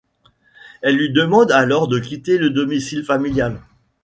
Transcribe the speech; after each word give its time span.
Elle 0.81 0.97
lui 0.97 1.13
demande 1.13 1.51
alors 1.51 1.87
de 1.87 1.99
quitter 1.99 2.39
le 2.39 2.49
domicile 2.49 3.05
familial. 3.05 3.59